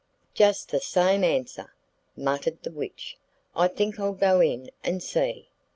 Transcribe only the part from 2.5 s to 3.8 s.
the witch; 'I